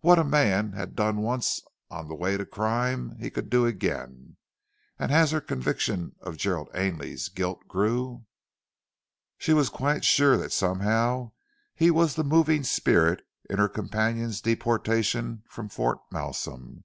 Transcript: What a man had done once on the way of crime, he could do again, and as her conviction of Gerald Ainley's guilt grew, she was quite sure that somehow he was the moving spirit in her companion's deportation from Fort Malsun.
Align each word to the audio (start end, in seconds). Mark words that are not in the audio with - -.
What 0.00 0.18
a 0.18 0.24
man 0.24 0.72
had 0.72 0.96
done 0.96 1.18
once 1.20 1.60
on 1.90 2.08
the 2.08 2.14
way 2.14 2.34
of 2.34 2.50
crime, 2.50 3.18
he 3.18 3.28
could 3.28 3.50
do 3.50 3.66
again, 3.66 4.38
and 4.98 5.12
as 5.12 5.32
her 5.32 5.40
conviction 5.42 6.16
of 6.22 6.38
Gerald 6.38 6.70
Ainley's 6.72 7.28
guilt 7.28 7.68
grew, 7.68 8.24
she 9.36 9.52
was 9.52 9.68
quite 9.68 10.02
sure 10.02 10.38
that 10.38 10.52
somehow 10.52 11.32
he 11.74 11.90
was 11.90 12.14
the 12.14 12.24
moving 12.24 12.62
spirit 12.64 13.20
in 13.50 13.58
her 13.58 13.68
companion's 13.68 14.40
deportation 14.40 15.42
from 15.46 15.68
Fort 15.68 15.98
Malsun. 16.10 16.84